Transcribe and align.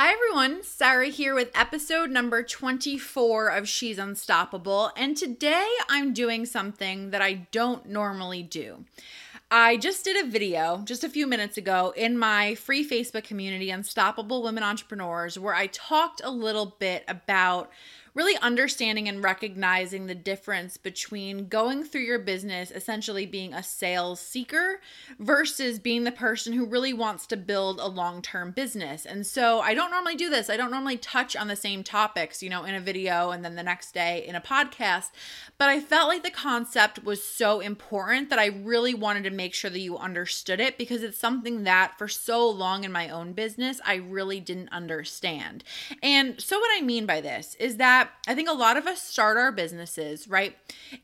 Hi, 0.00 0.12
everyone. 0.12 0.62
Sarah 0.62 1.08
here 1.08 1.34
with 1.34 1.50
episode 1.56 2.08
number 2.08 2.44
24 2.44 3.48
of 3.48 3.68
She's 3.68 3.98
Unstoppable. 3.98 4.92
And 4.96 5.16
today 5.16 5.68
I'm 5.88 6.12
doing 6.12 6.46
something 6.46 7.10
that 7.10 7.20
I 7.20 7.48
don't 7.50 7.84
normally 7.84 8.44
do. 8.44 8.84
I 9.50 9.76
just 9.76 10.04
did 10.04 10.24
a 10.24 10.30
video 10.30 10.82
just 10.84 11.02
a 11.02 11.08
few 11.08 11.26
minutes 11.26 11.56
ago 11.56 11.92
in 11.96 12.16
my 12.16 12.54
free 12.54 12.88
Facebook 12.88 13.24
community, 13.24 13.70
Unstoppable 13.70 14.40
Women 14.44 14.62
Entrepreneurs, 14.62 15.36
where 15.36 15.56
I 15.56 15.66
talked 15.66 16.20
a 16.22 16.30
little 16.30 16.76
bit 16.78 17.02
about 17.08 17.68
really 18.18 18.36
understanding 18.38 19.08
and 19.08 19.22
recognizing 19.22 20.08
the 20.08 20.14
difference 20.14 20.76
between 20.76 21.46
going 21.46 21.84
through 21.84 22.00
your 22.00 22.18
business 22.18 22.72
essentially 22.72 23.24
being 23.24 23.54
a 23.54 23.62
sales 23.62 24.18
seeker 24.18 24.80
versus 25.20 25.78
being 25.78 26.02
the 26.02 26.10
person 26.10 26.52
who 26.52 26.66
really 26.66 26.92
wants 26.92 27.28
to 27.28 27.36
build 27.36 27.78
a 27.78 27.86
long-term 27.86 28.50
business. 28.50 29.06
And 29.06 29.24
so 29.24 29.60
I 29.60 29.72
don't 29.72 29.92
normally 29.92 30.16
do 30.16 30.28
this. 30.28 30.50
I 30.50 30.56
don't 30.56 30.72
normally 30.72 30.96
touch 30.96 31.36
on 31.36 31.46
the 31.46 31.54
same 31.54 31.84
topics, 31.84 32.42
you 32.42 32.50
know, 32.50 32.64
in 32.64 32.74
a 32.74 32.80
video 32.80 33.30
and 33.30 33.44
then 33.44 33.54
the 33.54 33.62
next 33.62 33.92
day 33.92 34.26
in 34.26 34.34
a 34.34 34.40
podcast, 34.40 35.12
but 35.56 35.68
I 35.68 35.78
felt 35.78 36.08
like 36.08 36.24
the 36.24 36.30
concept 36.32 37.04
was 37.04 37.22
so 37.22 37.60
important 37.60 38.30
that 38.30 38.40
I 38.40 38.46
really 38.46 38.94
wanted 38.94 39.22
to 39.24 39.30
make 39.30 39.54
sure 39.54 39.70
that 39.70 39.78
you 39.78 39.96
understood 39.96 40.58
it 40.58 40.76
because 40.76 41.04
it's 41.04 41.18
something 41.18 41.62
that 41.62 41.96
for 41.96 42.08
so 42.08 42.50
long 42.50 42.82
in 42.82 42.90
my 42.90 43.10
own 43.10 43.32
business 43.32 43.80
I 43.86 43.94
really 43.94 44.40
didn't 44.40 44.70
understand. 44.70 45.62
And 46.02 46.40
so 46.40 46.58
what 46.58 46.70
I 46.76 46.84
mean 46.84 47.06
by 47.06 47.20
this 47.20 47.54
is 47.60 47.76
that 47.76 48.07
I 48.26 48.34
think 48.34 48.48
a 48.48 48.54
lot 48.54 48.76
of 48.76 48.86
us 48.86 49.02
start 49.02 49.36
our 49.36 49.52
businesses, 49.52 50.28
right? 50.28 50.56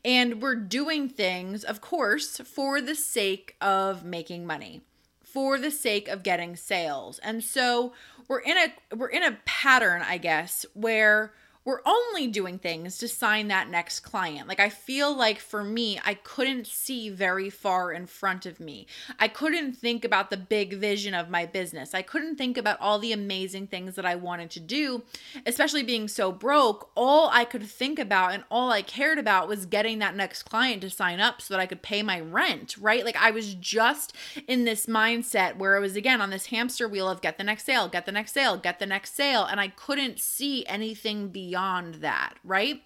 And 0.03 0.41
we're 0.41 0.55
doing 0.55 1.09
things, 1.09 1.63
of 1.63 1.81
course, 1.81 2.37
for 2.37 2.81
the 2.81 2.95
sake 2.95 3.55
of 3.61 4.03
making 4.03 4.45
money, 4.45 4.81
for 5.23 5.57
the 5.57 5.71
sake 5.71 6.07
of 6.07 6.23
getting 6.23 6.55
sales. 6.55 7.19
And 7.19 7.43
so 7.43 7.93
we're 8.27 8.39
in 8.39 8.57
a 8.57 8.95
we're 8.95 9.09
in 9.09 9.23
a 9.23 9.37
pattern, 9.45 10.01
I 10.01 10.17
guess, 10.17 10.65
where 10.73 11.33
we're 11.65 11.81
only 11.83 12.27
doing 12.27 12.59
things 12.59 12.99
to 12.99 13.07
sign 13.07 13.47
that 13.47 13.69
next 13.69 14.01
client. 14.01 14.47
Like, 14.47 14.59
I 14.59 14.69
feel 14.69 15.15
like 15.15 15.39
for 15.39 15.63
me, 15.63 15.99
I 16.05 16.13
couldn't 16.13 16.67
see 16.67 17.09
very 17.09 17.49
far 17.49 17.91
in 17.91 18.05
front 18.05 18.45
of 18.45 18.59
me. 18.59 18.85
I 19.19 19.27
couldn't 19.27 19.73
think 19.73 20.05
about 20.05 20.29
the 20.29 20.37
big 20.37 20.75
vision 20.75 21.15
of 21.15 21.31
my 21.31 21.47
business. 21.47 21.95
I 21.95 22.03
couldn't 22.03 22.35
think 22.35 22.55
about 22.55 22.79
all 22.79 22.99
the 22.99 23.11
amazing 23.11 23.65
things 23.65 23.95
that 23.95 24.05
I 24.05 24.13
wanted 24.13 24.51
to 24.51 24.59
do, 24.59 25.01
especially 25.47 25.81
being 25.81 26.07
so 26.07 26.31
broke. 26.31 26.91
All 26.93 27.31
I 27.33 27.45
could 27.45 27.63
think 27.63 27.97
about 27.97 28.33
and 28.33 28.43
all 28.51 28.71
I 28.71 28.83
cared 28.83 29.17
about 29.17 29.47
was 29.47 29.65
getting 29.65 29.97
that 29.99 30.15
next 30.15 30.43
client 30.43 30.81
to 30.83 30.91
sign 30.91 31.19
up 31.19 31.41
so 31.41 31.55
that 31.55 31.61
I 31.61 31.65
could 31.65 31.81
pay 31.81 32.03
my 32.03 32.19
rent, 32.19 32.77
right? 32.77 33.03
Like, 33.03 33.17
I 33.17 33.31
was 33.31 33.55
just 33.55 34.15
in 34.47 34.65
this 34.65 34.85
mindset 34.85 35.57
where 35.57 35.75
it 35.75 35.81
was 35.81 35.95
again 35.95 36.21
on 36.21 36.29
this 36.29 36.45
hamster 36.47 36.87
wheel 36.87 37.09
of 37.09 37.21
get 37.21 37.39
the 37.39 37.43
next 37.43 37.65
sale, 37.65 37.87
get 37.87 38.05
the 38.05 38.11
next 38.11 38.33
sale, 38.33 38.55
get 38.55 38.77
the 38.77 38.85
next 38.85 39.15
sale. 39.15 39.45
And 39.45 39.59
I 39.59 39.69
couldn't 39.69 40.19
see 40.19 40.63
anything 40.67 41.29
beyond 41.29 41.54
beyond 41.55 41.95
that, 41.95 42.33
right? 42.43 42.83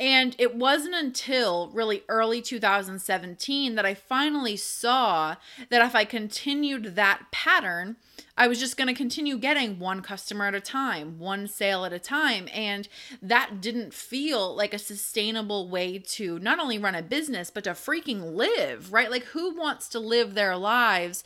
And 0.00 0.34
it 0.38 0.54
wasn't 0.54 0.94
until 0.94 1.68
really 1.74 2.04
early 2.08 2.40
2017 2.40 3.74
that 3.74 3.84
I 3.84 3.92
finally 3.92 4.56
saw 4.56 5.36
that 5.68 5.84
if 5.84 5.94
I 5.94 6.06
continued 6.06 6.96
that 6.96 7.24
pattern, 7.30 7.96
I 8.38 8.46
was 8.46 8.60
just 8.60 8.76
going 8.76 8.86
to 8.86 8.94
continue 8.94 9.36
getting 9.36 9.80
one 9.80 10.00
customer 10.00 10.46
at 10.46 10.54
a 10.54 10.60
time, 10.60 11.18
one 11.18 11.48
sale 11.48 11.84
at 11.84 11.92
a 11.92 11.98
time. 11.98 12.48
And 12.54 12.88
that 13.20 13.60
didn't 13.60 13.92
feel 13.92 14.54
like 14.54 14.72
a 14.72 14.78
sustainable 14.78 15.68
way 15.68 15.98
to 15.98 16.38
not 16.38 16.60
only 16.60 16.78
run 16.78 16.94
a 16.94 17.02
business, 17.02 17.50
but 17.50 17.64
to 17.64 17.70
freaking 17.70 18.34
live, 18.34 18.92
right? 18.92 19.10
Like, 19.10 19.24
who 19.24 19.56
wants 19.56 19.88
to 19.88 19.98
live 19.98 20.34
their 20.34 20.56
lives 20.56 21.24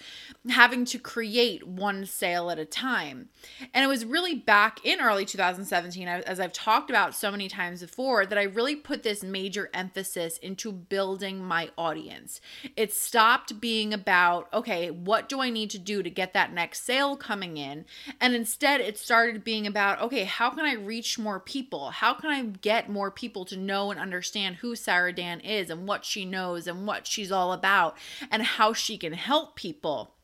having 0.49 0.87
to 0.87 0.99
create 0.99 1.67
one 1.67 2.07
sale 2.07 2.51
at 2.51 2.59
a 2.59 2.65
time? 2.65 3.29
And 3.75 3.85
it 3.85 3.89
was 3.89 4.07
really 4.07 4.35
back 4.35 4.81
in 4.83 5.01
early 5.01 5.27
2017, 5.27 6.09
as 6.09 6.41
I've 6.41 6.53
talked 6.53 6.72
about 6.91 7.15
so 7.15 7.31
many 7.31 7.49
times 7.49 7.81
before, 7.81 8.27
that 8.27 8.39
I 8.39 8.45
really 8.45 8.77
put 8.77 9.03
this 9.03 9.23
major 9.23 9.71
emphasis 9.75 10.39
into 10.39 10.73
building 10.73 11.43
my 11.45 11.71
audience. 11.77 12.41
It 12.77 12.93
stopped 12.93 13.61
being 13.61 13.93
about, 13.93 14.53
okay, 14.53 14.91
what 14.91 15.29
do 15.29 15.41
I 15.41 15.51
need 15.51 15.71
to 15.71 15.79
do 15.79 16.03
to 16.03 16.11
get 16.11 16.33
that 16.33 16.53
next 16.53 16.85
sale 16.85 17.17
coming 17.17 17.57
in. 17.57 17.85
And 18.21 18.35
instead, 18.35 18.81
it 18.81 18.99
started 18.99 19.45
being 19.45 19.67
about 19.67 20.01
okay, 20.01 20.25
how 20.25 20.51
can 20.51 20.65
I 20.65 20.75
reach 20.75 21.19
more 21.19 21.41
people? 21.41 21.91
How 21.91 22.15
can 22.15 22.31
I 22.31 22.43
get 22.43 22.89
more 22.89 23.11
people 23.11 23.45
to 23.47 23.57
know 23.57 23.91
and 23.91 24.01
understand 24.01 24.57
who 24.57 24.75
Sarah 24.75 25.13
Dan 25.13 25.41
is 25.41 25.71
and 25.71 25.87
what 25.87 26.05
she 26.05 26.25
knows 26.25 26.67
and 26.67 26.87
what 26.87 27.07
she's 27.07 27.33
all 27.33 27.53
about 27.53 27.97
and 28.31 28.43
how 28.43 28.73
she 28.73 28.99
can 28.99 29.13
help 29.13 29.57
people? 29.57 30.15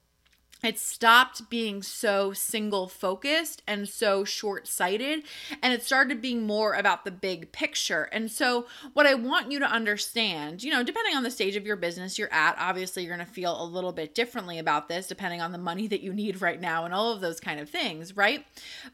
It 0.63 0.79
stopped 0.79 1.49
being 1.51 1.83
so 1.83 2.33
single 2.33 2.89
focused 2.89 3.63
and 3.67 3.89
so 3.89 4.25
short 4.25 4.67
sighted, 4.67 5.23
and 5.63 5.73
it 5.73 5.83
started 5.83 6.21
being 6.21 6.47
more 6.47 6.75
about 6.75 7.05
the 7.05 7.11
big 7.11 7.53
picture. 7.53 8.05
And 8.05 8.31
so, 8.31 8.67
what 8.93 9.07
I 9.07 9.15
want 9.15 9.53
you 9.53 9.59
to 9.61 9.71
understand, 9.71 10.63
you 10.63 10.71
know, 10.71 10.83
depending 10.83 11.15
on 11.15 11.23
the 11.23 11.31
stage 11.31 11.57
of 11.57 11.67
your 11.67 11.77
business 11.77 12.19
you're 12.19 12.33
at, 12.33 12.57
obviously 12.59 13.05
you're 13.05 13.15
going 13.15 13.27
to 13.27 13.33
feel 13.33 13.63
a 13.63 13.65
little 13.65 13.93
bit 13.93 14.15
differently 14.15 14.59
about 14.59 14.89
this, 14.89 15.07
depending 15.07 15.41
on 15.41 15.53
the 15.53 15.59
money 15.59 15.87
that 15.87 16.01
you 16.01 16.13
need 16.13 16.43
right 16.43 16.61
now 16.61 16.85
and 16.85 16.93
all 16.93 17.13
of 17.13 17.21
those 17.21 17.41
kind 17.41 17.61
of 17.61 17.71
things, 17.71 18.17
right? 18.17 18.45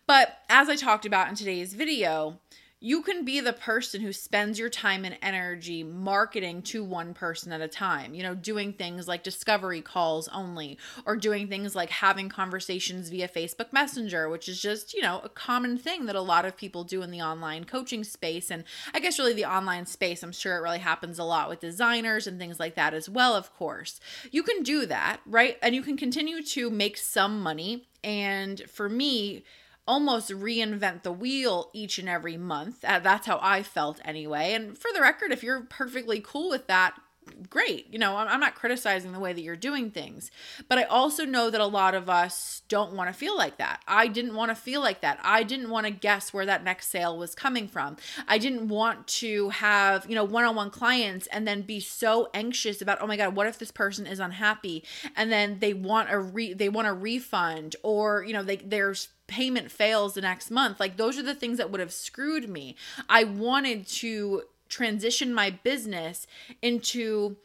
But 0.07 0.39
as 0.49 0.69
I 0.69 0.77
talked 0.77 1.07
about 1.07 1.29
in 1.29 1.35
today's 1.35 1.73
video, 1.75 2.41
you 2.85 3.01
can 3.01 3.25
be 3.25 3.41
the 3.41 3.55
person 3.55 4.03
who 4.03 4.13
spends 4.13 4.59
your 4.59 4.69
time 4.69 5.07
and 5.07 5.17
energy 5.23 5.83
marketing 5.83 6.61
to 6.61 6.85
one 6.85 7.15
person 7.15 7.51
at 7.51 7.63
a 7.63 7.67
time, 7.67 8.15
you 8.15 8.23
know, 8.23 8.35
doing 8.35 8.75
things 8.75 9.09
like 9.09 9.23
discovery 9.23 9.81
calls 9.81 10.29
only, 10.29 10.77
or 11.07 11.17
doing 11.17 11.49
things 11.49 11.75
like 11.75 11.89
having 11.89 12.29
conversations 12.29 13.09
via 13.09 13.27
Facebook 13.27 13.73
Messenger, 13.73 14.29
which 14.29 14.51
is 14.51 14.61
just, 14.61 14.93
you 14.93 15.01
know, 15.01 15.23
a 15.25 15.31
common 15.31 15.79
thing 15.79 16.05
that 16.05 16.15
a 16.15 16.21
lot 16.21 16.45
of 16.45 16.59
people 16.59 16.85
do 16.85 17.01
in 17.01 17.11
the 17.11 17.23
online 17.23 17.65
coaching 17.65 18.05
space. 18.05 18.51
And 18.51 18.65
I 18.93 19.01
guess 19.01 19.19
really 19.19 19.33
the 19.33 19.47
online 19.47 19.87
space, 19.87 20.23
I'm 20.23 20.31
sure 20.31 20.59
it 20.59 20.61
really 20.61 20.81
happens 20.81 21.19
a 21.19 21.25
lot 21.25 21.49
with 21.49 21.61
designers 21.61 22.27
and 22.27 22.39
things 22.39 22.61
like 22.61 22.75
that 22.75 22.93
as 22.93 23.09
well, 23.09 23.35
of 23.35 23.51
course. 23.55 23.99
You 24.31 24.43
can 24.43 24.63
do 24.63 24.85
that, 24.85 25.21
right? 25.25 25.57
And 25.63 25.75
you 25.75 25.81
can 25.81 25.97
continue 25.97 26.43
to 26.43 26.69
make 26.69 26.99
some 26.99 27.41
money. 27.41 27.87
And 28.03 28.61
for 28.69 28.91
me, 28.91 29.43
almost 29.87 30.31
reinvent 30.31 31.03
the 31.03 31.13
wheel 31.13 31.71
each 31.73 31.99
and 31.99 32.09
every 32.09 32.37
month. 32.37 32.85
Uh, 32.85 32.99
that's 32.99 33.27
how 33.27 33.39
I 33.43 33.63
felt 33.63 34.01
anyway. 34.05 34.55
And 34.55 34.77
for 34.79 34.91
the 34.95 35.01
record, 35.01 35.33
if 35.33 35.43
you're 35.43 35.63
perfectly 35.63 36.21
cool 36.25 36.51
with 36.51 36.67
that, 36.69 36.95
great. 37.49 37.93
You 37.93 37.99
know, 37.99 38.17
I'm 38.17 38.41
not 38.41 38.55
criticizing 38.55 39.13
the 39.13 39.21
way 39.21 39.33
that 39.33 39.41
you're 39.41 39.57
doing 39.57 39.91
things, 39.91 40.31
but 40.69 40.79
I 40.79 40.85
also 40.85 41.25
know 41.25 41.51
that 41.51 41.61
a 41.61 41.67
lot 41.67 41.95
of 41.95 42.09
us 42.09 42.63
don't 42.69 42.93
want 42.93 43.09
to 43.09 43.15
feel 43.15 43.37
like 43.37 43.59
that. 43.59 43.83
I 43.87 44.09
didn't 44.09 44.35
want 44.35 44.51
to 44.51 44.55
feel 44.55 44.81
like 44.81 45.01
that. 45.01 45.19
I 45.23 45.43
didn't 45.43 45.71
want 45.71 45.87
to 45.87 45.93
guess 45.93 46.33
where 46.33 46.47
that 46.47 46.65
next 46.65 46.89
sale 46.89 47.17
was 47.17 47.35
coming 47.35 47.69
from. 47.69 47.97
I 48.29 48.39
didn't 48.39 48.69
want 48.69 49.07
to 49.07 49.51
have, 49.51 50.07
you 50.09 50.15
know, 50.15 50.25
one 50.25 50.45
on 50.45 50.55
one 50.55 50.71
clients 50.71 51.27
and 51.29 51.47
then 51.47 51.63
be 51.63 51.81
so 51.81 52.29
anxious 52.35 52.83
about, 52.83 52.99
oh 53.01 53.07
my 53.07 53.17
God, 53.17 53.35
what 53.35 53.47
if 53.47 53.59
this 53.59 53.71
person 53.71 54.07
is 54.07 54.21
unhappy? 54.21 54.85
And 55.17 55.31
then 55.31 55.59
they 55.61 55.75
want 55.75 56.11
a 56.11 56.19
re, 56.19 56.53
they 56.53 56.69
want 56.69 56.89
a 56.89 56.93
refund 56.93 57.77
or, 57.83 58.25
you 58.25 58.33
know, 58.33 58.43
they, 58.43 58.57
there's 58.57 59.09
payment 59.27 59.71
fails 59.71 60.15
the 60.15 60.21
next 60.21 60.51
month. 60.51 60.81
Like 60.81 60.97
those 60.97 61.19
are 61.19 61.23
the 61.23 61.35
things 61.35 61.59
that 61.59 61.71
would 61.71 61.81
have 61.81 61.93
screwed 61.93 62.49
me. 62.49 62.77
I 63.09 63.25
wanted 63.25 63.87
to 63.89 64.43
transition 64.69 65.33
my 65.33 65.51
business 65.51 66.27
into 66.63 67.37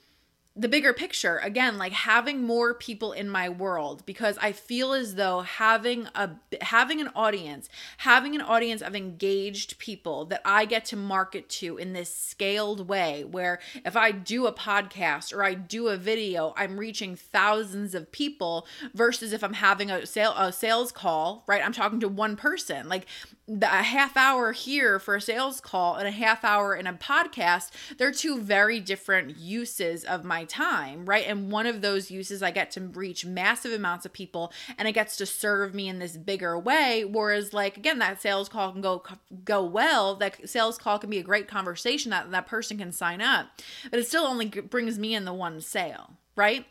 the 0.55 0.67
bigger 0.67 0.93
picture 0.93 1.37
again 1.37 1.77
like 1.77 1.93
having 1.93 2.43
more 2.43 2.73
people 2.73 3.11
in 3.11 3.29
my 3.29 3.47
world 3.47 4.05
because 4.05 4.37
i 4.41 4.51
feel 4.51 4.93
as 4.93 5.15
though 5.15 5.41
having 5.41 6.07
a 6.15 6.29
having 6.61 6.99
an 6.99 7.09
audience 7.15 7.69
having 7.97 8.35
an 8.35 8.41
audience 8.41 8.81
of 8.81 8.95
engaged 8.95 9.77
people 9.77 10.25
that 10.25 10.41
i 10.43 10.65
get 10.65 10.85
to 10.85 10.95
market 10.95 11.47
to 11.49 11.77
in 11.77 11.93
this 11.93 12.13
scaled 12.13 12.87
way 12.89 13.23
where 13.23 13.59
if 13.85 13.95
i 13.95 14.11
do 14.11 14.47
a 14.47 14.53
podcast 14.53 15.33
or 15.33 15.43
i 15.43 15.53
do 15.53 15.87
a 15.87 15.97
video 15.97 16.53
i'm 16.57 16.77
reaching 16.77 17.15
thousands 17.15 17.93
of 17.93 18.11
people 18.11 18.65
versus 18.93 19.31
if 19.33 19.43
i'm 19.43 19.53
having 19.53 19.91
a 19.91 20.05
sale 20.05 20.33
a 20.37 20.51
sales 20.51 20.91
call 20.91 21.43
right? 21.47 21.65
I'm 21.65 21.73
talking 21.73 21.99
to 22.01 22.07
one 22.07 22.35
person. 22.35 22.87
Like 22.87 23.05
a 23.49 23.65
half 23.65 24.15
hour 24.15 24.51
here 24.51 24.99
for 24.99 25.15
a 25.15 25.21
sales 25.21 25.59
call 25.59 25.95
and 25.95 26.07
a 26.07 26.11
half 26.11 26.43
hour 26.43 26.75
in 26.75 26.85
a 26.85 26.93
podcast 26.93 27.71
they're 27.97 28.11
two 28.11 28.39
very 28.39 28.79
different 28.79 29.39
uses 29.39 30.03
of 30.03 30.23
my 30.23 30.45
time, 30.49 31.05
right? 31.05 31.25
And 31.27 31.51
one 31.51 31.65
of 31.65 31.81
those 31.81 32.11
uses, 32.11 32.43
I 32.43 32.51
get 32.51 32.71
to 32.71 32.81
reach 32.81 33.25
massive 33.25 33.71
amounts 33.71 34.05
of 34.05 34.13
people 34.13 34.51
and 34.77 34.87
it 34.87 34.93
gets 34.93 35.15
to 35.17 35.25
serve 35.25 35.73
me 35.73 35.87
in 35.87 35.99
this 35.99 36.17
bigger 36.17 36.57
way. 36.59 37.05
Whereas, 37.05 37.53
like, 37.53 37.77
again, 37.77 37.99
that 37.99 38.21
sales 38.21 38.49
call 38.49 38.71
can 38.71 38.81
go 38.81 39.03
go 39.43 39.63
well. 39.63 40.15
That 40.15 40.49
sales 40.49 40.77
call 40.77 40.99
can 40.99 41.09
be 41.09 41.19
a 41.19 41.23
great 41.23 41.47
conversation 41.47 42.11
that 42.11 42.31
that 42.31 42.47
person 42.47 42.77
can 42.77 42.91
sign 42.91 43.21
up, 43.21 43.47
but 43.89 43.99
it 43.99 44.07
still 44.07 44.23
only 44.23 44.47
brings 44.47 44.99
me 44.99 45.15
in 45.15 45.25
the 45.25 45.33
one 45.33 45.61
sale, 45.61 46.11
right? 46.35 46.65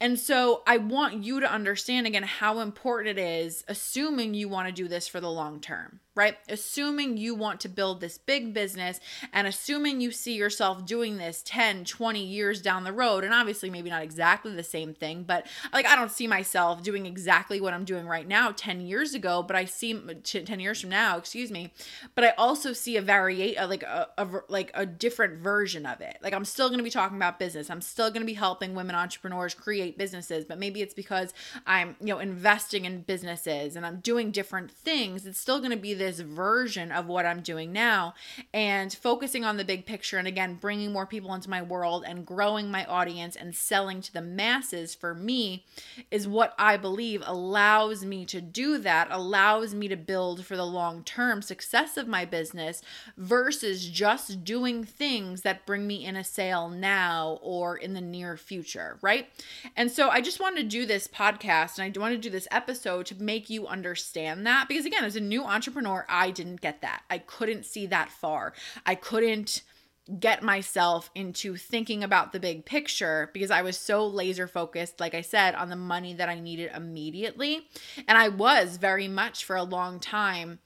And 0.00 0.18
so 0.18 0.62
I 0.66 0.78
want 0.78 1.24
you 1.24 1.40
to 1.40 1.50
understand 1.50 2.06
again 2.06 2.22
how 2.22 2.60
important 2.60 3.18
it 3.18 3.22
is, 3.22 3.64
assuming 3.68 4.34
you 4.34 4.48
want 4.48 4.68
to 4.68 4.72
do 4.72 4.88
this 4.88 5.08
for 5.08 5.20
the 5.20 5.30
long 5.30 5.60
term 5.60 6.00
right? 6.20 6.36
Assuming 6.48 7.16
you 7.16 7.34
want 7.34 7.60
to 7.60 7.68
build 7.68 8.00
this 8.00 8.18
big 8.18 8.52
business 8.52 9.00
and 9.32 9.46
assuming 9.46 10.02
you 10.02 10.10
see 10.10 10.34
yourself 10.34 10.84
doing 10.84 11.16
this 11.16 11.42
10, 11.46 11.84
20 11.84 12.22
years 12.22 12.60
down 12.60 12.84
the 12.84 12.92
road, 12.92 13.24
and 13.24 13.32
obviously 13.32 13.70
maybe 13.70 13.88
not 13.88 14.02
exactly 14.02 14.54
the 14.54 14.62
same 14.62 14.92
thing, 14.92 15.22
but 15.22 15.46
like 15.72 15.86
I 15.86 15.96
don't 15.96 16.10
see 16.10 16.26
myself 16.26 16.82
doing 16.82 17.06
exactly 17.06 17.58
what 17.60 17.72
I'm 17.72 17.84
doing 17.84 18.06
right 18.06 18.26
now 18.28 18.52
10 18.54 18.82
years 18.82 19.14
ago, 19.14 19.42
but 19.42 19.56
I 19.56 19.64
see 19.64 19.94
10 19.94 20.60
years 20.60 20.80
from 20.80 20.90
now, 20.90 21.16
excuse 21.16 21.50
me, 21.50 21.72
but 22.14 22.24
I 22.24 22.34
also 22.36 22.72
see 22.72 22.96
a 22.96 23.02
variate 23.02 23.58
uh, 23.58 23.68
like 23.68 23.84
a, 23.84 24.08
a 24.18 24.28
like 24.48 24.70
a 24.74 24.84
different 24.84 25.38
version 25.38 25.86
of 25.86 26.00
it. 26.00 26.18
Like 26.22 26.34
I'm 26.34 26.44
still 26.44 26.68
going 26.68 26.78
to 26.78 26.84
be 26.84 26.90
talking 26.90 27.16
about 27.16 27.38
business. 27.38 27.70
I'm 27.70 27.80
still 27.80 28.10
going 28.10 28.22
to 28.22 28.26
be 28.26 28.34
helping 28.34 28.74
women 28.74 28.94
entrepreneurs 28.94 29.54
create 29.60 29.98
businesses, 29.98 30.44
but 30.44 30.58
maybe 30.58 30.82
it's 30.82 30.94
because 30.94 31.32
I'm, 31.66 31.96
you 32.00 32.08
know, 32.08 32.18
investing 32.18 32.84
in 32.84 33.02
businesses 33.02 33.76
and 33.76 33.86
I'm 33.86 34.00
doing 34.00 34.30
different 34.30 34.70
things. 34.70 35.26
It's 35.26 35.40
still 35.40 35.58
going 35.58 35.70
to 35.70 35.76
be 35.76 35.94
this 35.94 36.20
version 36.20 36.90
of 36.90 37.06
what 37.06 37.26
I'm 37.26 37.40
doing 37.40 37.72
now 37.72 38.14
and 38.52 38.92
focusing 38.92 39.44
on 39.44 39.56
the 39.56 39.64
big 39.64 39.86
picture 39.86 40.18
and 40.18 40.28
again 40.28 40.54
bringing 40.60 40.92
more 40.92 41.06
people 41.06 41.34
into 41.34 41.50
my 41.50 41.62
world 41.62 42.04
and 42.06 42.26
growing 42.26 42.70
my 42.70 42.84
audience 42.86 43.36
and 43.36 43.54
selling 43.54 44.00
to 44.00 44.12
the 44.12 44.22
masses 44.22 44.94
for 44.94 45.14
me 45.14 45.64
is 46.10 46.26
what 46.26 46.54
I 46.58 46.76
believe 46.76 47.22
allows 47.26 48.04
me 48.04 48.24
to 48.26 48.40
do 48.40 48.78
that, 48.78 49.08
allows 49.10 49.74
me 49.74 49.88
to 49.88 49.96
build 49.96 50.44
for 50.44 50.56
the 50.56 50.64
long 50.64 51.04
term 51.04 51.42
success 51.42 51.96
of 51.96 52.08
my 52.08 52.24
business 52.24 52.82
versus 53.16 53.88
just 53.88 54.44
doing 54.44 54.84
things 54.84 55.42
that 55.42 55.66
bring 55.66 55.86
me 55.86 56.04
in 56.04 56.16
a 56.16 56.24
sale 56.24 56.68
now 56.68 57.38
or 57.42 57.76
in 57.76 57.94
the 57.94 58.00
near 58.00 58.36
future, 58.36 58.98
right? 59.02 59.28
And 59.76 59.90
so 59.90 60.08
I 60.08 60.20
just 60.20 60.40
wanted 60.40 60.62
to 60.62 60.68
do 60.68 60.86
this 60.86 61.06
podcast 61.06 61.78
and 61.78 61.96
I 61.96 62.00
want 62.00 62.14
to 62.14 62.18
do 62.18 62.30
this 62.30 62.48
episode 62.50 63.06
to 63.06 63.22
make 63.22 63.50
you 63.50 63.66
understand 63.66 64.46
that 64.46 64.68
because 64.68 64.86
again, 64.86 65.04
as 65.04 65.16
a 65.16 65.20
new 65.20 65.44
entrepreneur, 65.44 66.06
I 66.08 66.30
didn't 66.30 66.60
get 66.60 66.82
that. 66.82 67.02
I 67.10 67.18
couldn't 67.18 67.64
see 67.64 67.86
that 67.86 68.10
far. 68.10 68.52
I 68.86 68.94
couldn't 68.94 69.62
get 70.18 70.42
myself 70.42 71.10
into 71.14 71.56
thinking 71.56 72.02
about 72.02 72.32
the 72.32 72.40
big 72.40 72.64
picture 72.64 73.30
because 73.32 73.50
I 73.50 73.62
was 73.62 73.76
so 73.76 74.06
laser 74.06 74.48
focused, 74.48 74.98
like 74.98 75.14
I 75.14 75.20
said, 75.20 75.54
on 75.54 75.68
the 75.70 75.76
money 75.76 76.14
that 76.14 76.28
I 76.28 76.40
needed 76.40 76.72
immediately. 76.74 77.68
And 78.08 78.18
I 78.18 78.28
was 78.28 78.76
very 78.76 79.06
much 79.06 79.44
for 79.44 79.56
a 79.56 79.62
long 79.62 80.00
time 80.00 80.58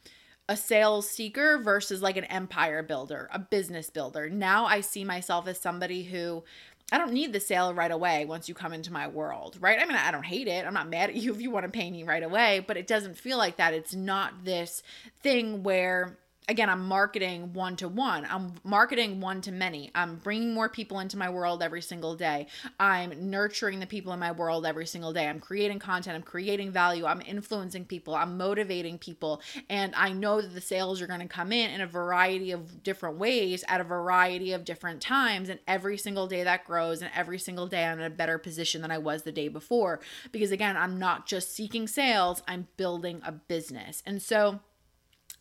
a 0.49 0.57
sales 0.57 1.09
seeker 1.09 1.59
versus 1.59 2.03
like 2.03 2.17
an 2.17 2.25
empire 2.25 2.83
builder, 2.83 3.29
a 3.33 3.39
business 3.39 3.89
builder. 3.89 4.29
Now 4.29 4.67
I 4.67 4.83
see 4.83 5.05
myself 5.05 5.49
as 5.49 5.59
somebody 5.59 6.05
who 6.05 6.45
I 6.93 6.99
don't 6.99 7.13
need 7.13 7.33
the 7.33 7.41
sale 7.41 7.73
right 7.73 7.91
away 7.91 8.25
once 8.25 8.49
you 8.49 8.55
come 8.55 8.73
into 8.73 8.93
my 8.93 9.09
world, 9.09 9.57
right? 9.61 9.79
I 9.81 9.87
mean, 9.87 9.97
I 9.97 10.11
don't 10.11 10.25
hate 10.25 10.49
it. 10.49 10.67
I'm 10.67 10.75
not 10.75 10.89
mad 10.89 11.11
at 11.11 11.17
you 11.17 11.35
if 11.35 11.41
you 11.41 11.51
want 11.51 11.65
to 11.65 11.71
pay 11.71 11.91
me 11.91 12.03
right 12.05 12.23
away, 12.23 12.65
but 12.67 12.77
it 12.77 12.87
doesn't 12.87 13.17
feel 13.19 13.39
like 13.39 13.57
that. 13.57 13.75
It's 13.75 13.95
not 13.95 14.45
this 14.45 14.83
thing 15.23 15.63
where 15.63 16.19
again, 16.49 16.69
I'm 16.69 16.87
marketing 16.87 17.53
one 17.55 17.77
to 17.77 17.89
one. 17.89 18.27
I'm 18.29 18.53
marketing 18.65 19.21
one 19.21 19.41
to 19.43 19.53
many. 19.53 19.91
I'm 19.95 20.17
bringing 20.17 20.53
more 20.53 20.69
people 20.69 21.01
into 21.01 21.17
my 21.17 21.31
world 21.31 21.63
every 21.63 21.81
single 21.81 22.15
day. 22.15 22.49
I'm 22.79 23.31
nurturing 23.31 23.81
the 23.81 23.87
people 23.87 24.13
in 24.13 24.19
my 24.19 24.33
world 24.33 24.67
every 24.67 24.87
single 24.87 25.13
day. 25.13 25.27
I'm 25.27 25.41
creating 25.41 25.79
content. 25.79 26.17
I'm 26.17 26.23
creating 26.23 26.71
value. 26.71 27.07
I'm 27.07 27.23
influencing 27.23 27.87
people. 27.87 28.15
I'm 28.15 28.37
motivating 28.37 28.99
people. 28.99 29.41
And 29.71 29.95
I 29.95 30.13
know 30.13 30.43
that 30.43 30.55
the 30.55 30.61
sales 30.61 31.01
are 31.01 31.07
going 31.07 31.21
to 31.21 31.29
come 31.29 31.51
in 31.51 31.71
in 31.71 31.81
a 31.81 31.87
variety 31.87 32.53
of 32.53 32.83
different 32.83 33.19
ways 33.19 33.65
at 33.69 33.81
a 33.81 33.85
variety 33.85 34.53
of 34.53 34.65
different 34.65 35.01
times. 35.01 35.49
And 35.49 35.61
every 35.67 35.97
single 35.97 36.27
day 36.27 36.45
that 36.45 36.65
grows, 36.67 37.01
and 37.01 37.11
every 37.15 37.39
single 37.39 37.67
day 37.67 37.85
I'm 37.85 37.99
in 37.99 38.05
a 38.05 38.11
better 38.11 38.39
position 38.39 38.83
than 38.83 38.91
I 38.91 38.99
was 38.99 39.23
the 39.23 39.33
day 39.33 39.49
before. 39.49 40.01
Because 40.31 40.51
again, 40.51 40.77
I'm 40.77 40.99
not 40.99 41.27
just 41.27 41.55
seeking 41.55 41.89
sales, 41.89 42.43
I'm 42.47 42.69
building 42.77 43.23
a 43.25 43.33
business. 43.33 44.03
And 44.05 44.21
so, 44.21 44.61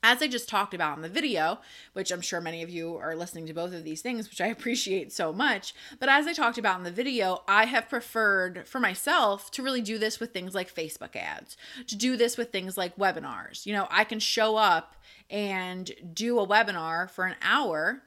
as 0.03 0.21
I 0.21 0.27
just 0.27 0.49
talked 0.49 0.73
about 0.73 0.97
in 0.97 1.01
the 1.01 1.09
video, 1.09 1.59
which 1.93 2.11
I'm 2.11 2.21
sure 2.21 2.41
many 2.41 2.61
of 2.61 2.69
you 2.69 2.97
are 2.97 3.15
listening 3.15 3.47
to 3.47 3.53
both 3.53 3.73
of 3.73 3.85
these 3.85 4.01
things, 4.01 4.29
which 4.29 4.41
I 4.41 4.47
appreciate 4.47 5.13
so 5.13 5.31
much, 5.31 5.73
but 5.99 6.09
as 6.09 6.27
I 6.27 6.33
talked 6.33 6.57
about 6.57 6.77
in 6.77 6.83
the 6.83 6.91
video, 6.91 7.41
I 7.47 7.65
have 7.65 7.89
preferred 7.89 8.67
for 8.67 8.81
myself 8.81 9.49
to 9.51 9.63
really 9.63 9.81
do 9.81 9.97
this 9.97 10.19
with 10.19 10.33
things 10.33 10.53
like 10.53 10.73
Facebook 10.73 11.15
ads, 11.15 11.55
to 11.87 11.95
do 11.95 12.17
this 12.17 12.37
with 12.37 12.51
things 12.51 12.77
like 12.77 12.97
webinars. 12.97 13.65
You 13.65 13.73
know, 13.73 13.87
I 13.89 14.03
can 14.03 14.19
show 14.19 14.57
up 14.57 14.95
and 15.29 15.89
do 16.13 16.37
a 16.39 16.47
webinar 16.47 17.09
for 17.09 17.25
an 17.25 17.35
hour 17.41 18.03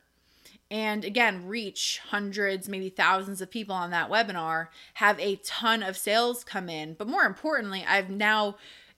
and 0.71 1.05
again 1.05 1.47
reach 1.47 2.01
hundreds 2.09 2.69
maybe 2.69 2.89
thousands 2.89 3.41
of 3.41 3.51
people 3.51 3.75
on 3.75 3.91
that 3.91 4.11
webinar 4.11 4.67
have 4.95 5.19
a 5.21 5.37
ton 5.37 5.83
of 5.83 5.97
sales 5.97 6.43
come 6.43 6.69
in 6.69 6.95
but 6.95 7.07
more 7.07 7.23
importantly 7.23 7.85
i've 7.87 8.11
now 8.11 8.57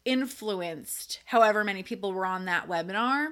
influenced 0.08 1.20
however 1.26 1.62
many 1.64 1.82
people 1.82 2.12
were 2.12 2.24
on 2.24 2.46
that 2.46 2.66
webinar 2.66 3.28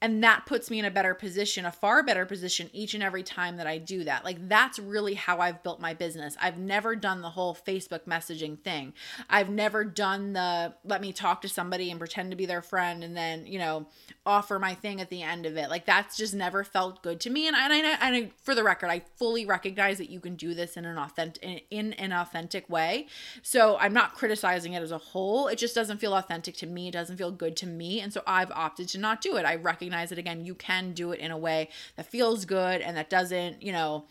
and 0.00 0.22
that 0.22 0.46
puts 0.46 0.70
me 0.70 0.78
in 0.78 0.84
a 0.84 0.90
better 0.90 1.14
position, 1.14 1.64
a 1.64 1.72
far 1.72 2.02
better 2.02 2.26
position 2.26 2.70
each 2.72 2.94
and 2.94 3.02
every 3.02 3.22
time 3.22 3.56
that 3.56 3.66
I 3.66 3.78
do 3.78 4.04
that. 4.04 4.24
Like 4.24 4.48
that's 4.48 4.78
really 4.78 5.14
how 5.14 5.38
I've 5.38 5.62
built 5.62 5.80
my 5.80 5.94
business. 5.94 6.36
I've 6.40 6.58
never 6.58 6.96
done 6.96 7.22
the 7.22 7.30
whole 7.30 7.54
Facebook 7.54 8.04
messaging 8.04 8.58
thing. 8.58 8.92
I've 9.30 9.48
never 9.48 9.84
done 9.84 10.32
the 10.32 10.74
let 10.84 11.00
me 11.00 11.12
talk 11.12 11.42
to 11.42 11.48
somebody 11.48 11.90
and 11.90 11.98
pretend 11.98 12.30
to 12.30 12.36
be 12.36 12.46
their 12.46 12.62
friend 12.62 13.04
and 13.04 13.16
then, 13.16 13.46
you 13.46 13.58
know, 13.58 13.86
offer 14.24 14.58
my 14.58 14.74
thing 14.74 15.00
at 15.00 15.08
the 15.08 15.22
end 15.22 15.46
of 15.46 15.56
it. 15.56 15.70
Like 15.70 15.86
that's 15.86 16.16
just 16.16 16.34
never 16.34 16.64
felt 16.64 17.02
good 17.02 17.20
to 17.20 17.30
me. 17.30 17.46
And 17.46 17.56
I, 17.56 17.74
and 17.76 18.16
and 18.16 18.30
for 18.42 18.54
the 18.54 18.64
record, 18.64 18.88
I 18.88 19.02
fully 19.16 19.46
recognize 19.46 19.98
that 19.98 20.10
you 20.10 20.20
can 20.20 20.34
do 20.36 20.54
this 20.54 20.76
in 20.76 20.84
an 20.84 20.98
authentic 20.98 21.42
in, 21.42 21.58
in 21.70 21.92
an 21.94 22.12
authentic 22.12 22.68
way. 22.68 23.06
So 23.42 23.76
I'm 23.78 23.92
not 23.92 24.14
criticizing 24.14 24.72
it 24.72 24.82
as 24.82 24.90
a 24.90 24.98
whole. 24.98 25.48
It 25.48 25.56
just 25.56 25.74
doesn't 25.74 25.98
feel 25.98 26.14
authentic 26.14 26.56
to 26.56 26.66
me. 26.66 26.88
It 26.88 26.92
doesn't 26.92 27.16
feel 27.16 27.30
good 27.30 27.56
to 27.58 27.66
me. 27.66 28.00
And 28.00 28.12
so 28.12 28.22
I've 28.26 28.50
opted 28.50 28.88
to 28.88 28.98
not 28.98 29.20
do 29.20 29.36
it. 29.36 29.44
I 29.44 29.54
recognize 29.54 29.75
that 29.78 30.18
again, 30.18 30.44
you 30.44 30.54
can 30.54 30.92
do 30.92 31.12
it 31.12 31.20
in 31.20 31.30
a 31.30 31.38
way 31.38 31.68
that 31.96 32.06
feels 32.06 32.44
good 32.44 32.80
and 32.80 32.96
that 32.96 33.10
doesn't, 33.10 33.62
you 33.62 33.72
know, 33.72 34.04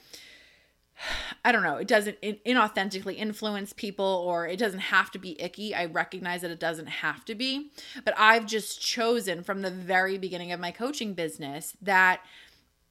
I 1.46 1.52
don't 1.52 1.64
know, 1.64 1.78
it 1.78 1.88
doesn't 1.88 2.22
inauthentically 2.22 3.18
influence 3.18 3.74
people 3.74 4.06
or 4.06 4.48
it 4.48 4.58
doesn't 4.58 4.80
have 4.80 5.12
to 5.12 5.20
be 5.20 5.40
icky. 5.42 5.76
I 5.76 5.86
recognize 5.86 6.42
that 6.42 6.52
it 6.52 6.60
doesn't 6.60 6.88
have 6.88 7.26
to 7.26 7.36
be, 7.36 7.72
but 8.04 8.14
I've 8.18 8.46
just 8.46 8.82
chosen 8.82 9.44
from 9.44 9.62
the 9.62 9.72
very 9.72 10.18
beginning 10.18 10.52
of 10.52 10.60
my 10.60 10.72
coaching 10.72 11.14
business 11.14 11.76
that 11.82 12.22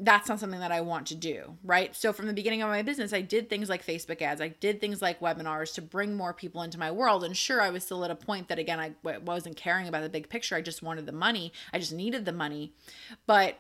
that's 0.01 0.29
not 0.29 0.41
something 0.41 0.61
that 0.61 0.73
I 0.73 0.81
want 0.81 1.07
to 1.09 1.15
do, 1.15 1.57
right? 1.63 1.95
So 1.95 2.13
from 2.13 2.27
the 2.27 2.33
beginning 2.33 2.63
of 2.63 2.69
my 2.69 2.83
business, 2.83 3.13
I 3.13 3.21
did 3.21 3.49
things 3.49 3.69
like 3.69 3.87
Facebook 3.87 4.21
ads, 4.21 4.41
I 4.41 4.49
did 4.49 4.81
things 4.81 5.01
like 5.01 5.21
webinars 5.21 5.73
to 5.75 5.83
bring 5.83 6.17
more 6.17 6.33
people 6.33 6.63
into 6.63 6.79
my 6.79 6.91
world. 6.91 7.23
And 7.23 7.37
sure, 7.37 7.63
I 7.63 7.71
was 7.71 7.85
still 7.85 8.05
at 8.05 8.11
a 8.11 8.17
point 8.17 8.49
that 8.49 8.59
again, 8.59 8.81
I 8.81 8.95
wasn't 9.25 9.57
caring 9.57 9.87
about 9.87 10.03
the 10.03 10.09
big 10.09 10.29
picture. 10.29 10.57
I 10.57 10.63
just 10.63 10.83
wanted 10.83 11.07
the 11.07 11.13
money. 11.13 11.53
I 11.73 11.79
just 11.79 11.93
needed 11.93 12.25
the 12.25 12.33
money. 12.33 12.73
But 13.27 13.59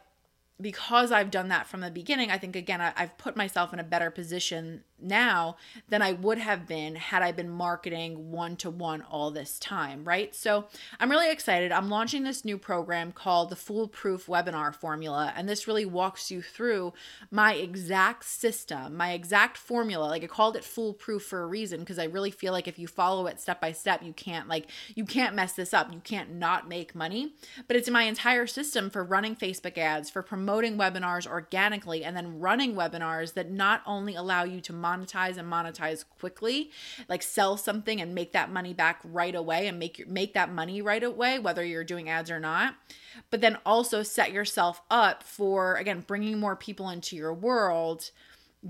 because 0.64 1.12
I've 1.12 1.30
done 1.30 1.48
that 1.48 1.66
from 1.66 1.82
the 1.82 1.90
beginning, 1.90 2.30
I 2.30 2.38
think 2.38 2.56
again, 2.56 2.80
I, 2.80 2.94
have 2.96 3.18
put 3.18 3.36
myself 3.36 3.74
in 3.74 3.78
a 3.78 3.84
better 3.84 4.10
position 4.10 4.82
now 4.98 5.56
than 5.90 6.00
I 6.00 6.12
would 6.12 6.38
have 6.38 6.66
been 6.66 6.96
had 6.96 7.22
I 7.22 7.32
been 7.32 7.50
marketing 7.50 8.30
one 8.30 8.56
to 8.56 8.70
one 8.70 9.02
all 9.02 9.30
this 9.30 9.58
time, 9.58 10.04
right? 10.04 10.34
So 10.34 10.64
I'm 10.98 11.10
really 11.10 11.30
excited. 11.30 11.70
I'm 11.70 11.90
launching 11.90 12.24
this 12.24 12.46
new 12.46 12.56
program 12.56 13.12
called 13.12 13.50
the 13.50 13.56
Foolproof 13.56 14.24
Webinar 14.24 14.74
Formula. 14.74 15.34
And 15.36 15.46
this 15.46 15.68
really 15.68 15.84
walks 15.84 16.30
you 16.30 16.40
through 16.40 16.94
my 17.30 17.52
exact 17.52 18.24
system, 18.24 18.96
my 18.96 19.12
exact 19.12 19.58
formula. 19.58 20.06
Like 20.06 20.24
I 20.24 20.28
called 20.28 20.56
it 20.56 20.64
foolproof 20.64 21.24
for 21.24 21.42
a 21.42 21.46
reason 21.46 21.80
because 21.80 21.98
I 21.98 22.04
really 22.04 22.30
feel 22.30 22.54
like 22.54 22.68
if 22.68 22.78
you 22.78 22.88
follow 22.88 23.26
it 23.26 23.38
step 23.38 23.60
by 23.60 23.72
step, 23.72 24.02
you 24.02 24.14
can't 24.14 24.48
like, 24.48 24.70
you 24.94 25.04
can't 25.04 25.34
mess 25.34 25.52
this 25.52 25.74
up. 25.74 25.92
You 25.92 26.00
can't 26.00 26.32
not 26.32 26.70
make 26.70 26.94
money. 26.94 27.34
But 27.68 27.76
it's 27.76 27.90
my 27.90 28.04
entire 28.04 28.46
system 28.46 28.88
for 28.88 29.04
running 29.04 29.36
Facebook 29.36 29.76
ads, 29.76 30.08
for 30.08 30.22
promoting 30.22 30.53
promoting 30.54 30.78
webinars 30.78 31.26
organically 31.26 32.04
and 32.04 32.16
then 32.16 32.38
running 32.38 32.76
webinars 32.76 33.34
that 33.34 33.50
not 33.50 33.82
only 33.86 34.14
allow 34.14 34.44
you 34.44 34.60
to 34.60 34.72
monetize 34.72 35.36
and 35.36 35.52
monetize 35.52 36.04
quickly, 36.20 36.70
like 37.08 37.24
sell 37.24 37.56
something 37.56 38.00
and 38.00 38.14
make 38.14 38.30
that 38.30 38.52
money 38.52 38.72
back 38.72 39.00
right 39.02 39.34
away 39.34 39.66
and 39.66 39.80
make 39.80 39.98
your, 39.98 40.06
make 40.06 40.32
that 40.32 40.52
money 40.52 40.80
right 40.80 41.02
away 41.02 41.40
whether 41.40 41.64
you're 41.64 41.82
doing 41.82 42.08
ads 42.08 42.30
or 42.30 42.38
not, 42.38 42.76
but 43.32 43.40
then 43.40 43.58
also 43.66 44.04
set 44.04 44.30
yourself 44.30 44.80
up 44.92 45.24
for 45.24 45.74
again 45.74 46.04
bringing 46.06 46.38
more 46.38 46.54
people 46.54 46.88
into 46.88 47.16
your 47.16 47.34
world, 47.34 48.12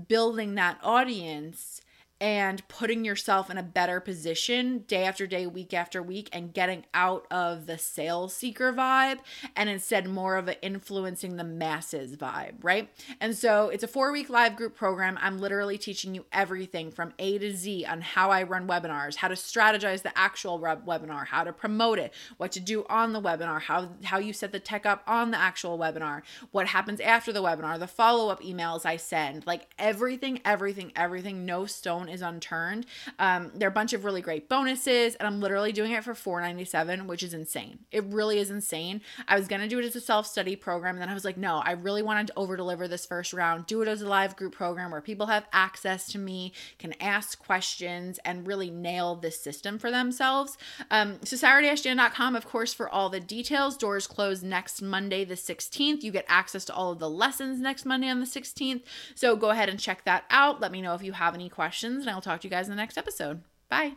building 0.07 0.55
that 0.55 0.79
audience 0.81 1.81
and 2.25 2.67
putting 2.67 3.05
yourself 3.05 3.51
in 3.51 3.57
a 3.59 3.61
better 3.61 3.99
position 3.99 4.79
day 4.87 5.03
after 5.03 5.27
day, 5.27 5.45
week 5.45 5.75
after 5.75 6.01
week, 6.01 6.27
and 6.33 6.55
getting 6.55 6.83
out 6.91 7.27
of 7.29 7.67
the 7.67 7.77
sales 7.77 8.35
seeker 8.35 8.73
vibe 8.73 9.19
and 9.55 9.69
instead 9.69 10.09
more 10.09 10.35
of 10.35 10.47
an 10.47 10.55
influencing 10.63 11.35
the 11.35 11.43
masses 11.43 12.17
vibe, 12.17 12.55
right? 12.63 12.89
And 13.21 13.37
so 13.37 13.69
it's 13.69 13.83
a 13.83 13.87
four 13.87 14.11
week 14.11 14.27
live 14.27 14.55
group 14.55 14.75
program. 14.75 15.19
I'm 15.21 15.37
literally 15.37 15.77
teaching 15.77 16.15
you 16.15 16.25
everything 16.31 16.89
from 16.89 17.13
A 17.19 17.37
to 17.37 17.55
Z 17.55 17.85
on 17.85 18.01
how 18.01 18.31
I 18.31 18.41
run 18.41 18.67
webinars, 18.67 19.17
how 19.17 19.27
to 19.27 19.35
strategize 19.35 20.01
the 20.01 20.17
actual 20.17 20.59
webinar, 20.59 21.27
how 21.27 21.43
to 21.43 21.53
promote 21.53 21.99
it, 21.99 22.11
what 22.37 22.51
to 22.53 22.59
do 22.59 22.87
on 22.89 23.13
the 23.13 23.21
webinar, 23.21 23.61
how, 23.61 23.89
how 24.03 24.17
you 24.17 24.33
set 24.33 24.51
the 24.51 24.59
tech 24.59 24.87
up 24.87 25.03
on 25.05 25.29
the 25.29 25.37
actual 25.37 25.77
webinar, 25.77 26.23
what 26.49 26.65
happens 26.65 26.99
after 27.01 27.31
the 27.31 27.43
webinar, 27.43 27.77
the 27.77 27.85
follow 27.85 28.29
up 28.29 28.41
emails 28.41 28.83
I 28.83 28.97
send, 28.97 29.45
like 29.45 29.67
everything, 29.77 30.39
everything, 30.43 30.91
everything, 30.95 31.45
no 31.45 31.67
stone 31.67 32.09
is 32.15 32.23
unturned. 32.23 32.87
Um, 33.19 33.51
there 33.53 33.67
are 33.67 33.71
a 33.71 33.73
bunch 33.73 33.93
of 33.93 34.03
really 34.03 34.21
great 34.21 34.49
bonuses, 34.49 35.13
and 35.15 35.27
I'm 35.27 35.39
literally 35.39 35.71
doing 35.71 35.91
it 35.91 36.03
for 36.03 36.13
$4.97, 36.13 37.05
which 37.05 37.21
is 37.21 37.33
insane. 37.33 37.79
It 37.91 38.03
really 38.05 38.39
is 38.39 38.49
insane. 38.49 39.01
I 39.27 39.37
was 39.37 39.47
gonna 39.47 39.67
do 39.67 39.77
it 39.77 39.85
as 39.85 39.95
a 39.95 40.01
self-study 40.01 40.55
program, 40.55 40.95
and 40.95 41.01
then 41.03 41.09
I 41.09 41.13
was 41.13 41.25
like, 41.25 41.37
no, 41.37 41.57
I 41.57 41.71
really 41.71 42.01
wanted 42.01 42.27
to 42.27 42.33
over 42.37 42.57
deliver 42.57 42.87
this 42.87 43.05
first 43.05 43.33
round, 43.33 43.67
do 43.67 43.81
it 43.83 43.87
as 43.87 44.01
a 44.01 44.09
live 44.09 44.35
group 44.35 44.55
program 44.55 44.91
where 44.91 45.01
people 45.01 45.27
have 45.27 45.45
access 45.53 46.07
to 46.07 46.17
me, 46.17 46.53
can 46.79 46.93
ask 46.99 47.37
questions, 47.37 48.19
and 48.25 48.47
really 48.47 48.71
nail 48.71 49.15
this 49.15 49.39
system 49.39 49.77
for 49.77 49.91
themselves. 49.91 50.57
Um, 50.89 51.19
so 51.23 51.35
SarahDashDan.com, 51.35 52.35
of 52.35 52.47
course, 52.47 52.73
for 52.73 52.89
all 52.89 53.09
the 53.09 53.19
details. 53.19 53.77
Doors 53.77 54.07
close 54.07 54.43
next 54.43 54.81
Monday, 54.81 55.23
the 55.25 55.35
16th. 55.35 56.03
You 56.03 56.11
get 56.11 56.25
access 56.27 56.65
to 56.65 56.73
all 56.73 56.91
of 56.91 56.99
the 56.99 57.09
lessons 57.09 57.59
next 57.59 57.85
Monday 57.85 58.09
on 58.09 58.19
the 58.19 58.25
16th. 58.25 58.81
So 59.13 59.35
go 59.35 59.49
ahead 59.49 59.69
and 59.69 59.79
check 59.79 60.03
that 60.05 60.25
out. 60.29 60.61
Let 60.61 60.71
me 60.71 60.81
know 60.81 60.95
if 60.95 61.03
you 61.03 61.13
have 61.13 61.35
any 61.35 61.49
questions, 61.49 61.94
and 62.01 62.09
I 62.09 62.13
will 62.13 62.21
talk 62.21 62.41
to 62.41 62.47
you 62.47 62.51
guys 62.51 62.67
in 62.67 62.71
the 62.71 62.75
next 62.75 62.97
episode. 62.97 63.41
Bye. 63.69 63.93